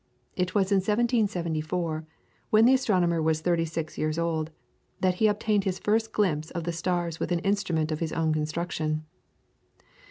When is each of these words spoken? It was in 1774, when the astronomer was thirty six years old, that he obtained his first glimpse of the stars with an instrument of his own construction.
It 0.35 0.55
was 0.55 0.71
in 0.71 0.77
1774, 0.77 2.07
when 2.49 2.65
the 2.65 2.73
astronomer 2.73 3.21
was 3.21 3.41
thirty 3.41 3.65
six 3.65 3.99
years 3.99 4.17
old, 4.17 4.49
that 4.99 5.13
he 5.21 5.27
obtained 5.27 5.63
his 5.63 5.77
first 5.77 6.11
glimpse 6.11 6.49
of 6.49 6.63
the 6.63 6.73
stars 6.73 7.19
with 7.19 7.31
an 7.31 7.37
instrument 7.41 7.91
of 7.91 7.99
his 7.99 8.11
own 8.11 8.33
construction. 8.33 9.05